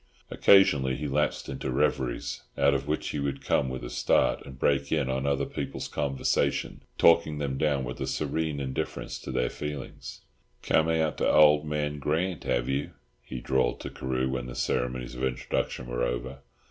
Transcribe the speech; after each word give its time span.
Occasionally 0.31 0.95
he 0.95 1.07
lapsed 1.07 1.47
into 1.47 1.69
reveries, 1.69 2.41
out 2.57 2.73
of 2.73 2.87
which 2.87 3.09
he 3.09 3.19
would 3.19 3.45
come 3.45 3.69
with 3.69 3.83
a 3.83 3.89
start 3.91 4.43
and 4.43 4.57
break 4.57 4.91
in 4.91 5.11
on 5.11 5.27
other 5.27 5.45
people's 5.45 5.87
conversation, 5.87 6.81
talking 6.97 7.37
them 7.37 7.55
down 7.59 7.83
with 7.83 8.01
a 8.01 8.07
serene 8.07 8.59
indifference 8.59 9.19
to 9.19 9.31
their 9.31 9.51
feelings. 9.51 10.21
"Come 10.63 10.89
out 10.89 11.19
to 11.19 11.31
old 11.31 11.67
man 11.67 11.99
Grant, 11.99 12.45
have 12.45 12.67
you?" 12.67 12.93
he 13.21 13.41
drawled 13.41 13.79
to 13.81 13.91
Carew, 13.91 14.27
when 14.31 14.47
the 14.47 14.55
ceremonies 14.55 15.13
of 15.13 15.23
introduction 15.23 15.85
were 15.85 16.01
over. 16.01 16.39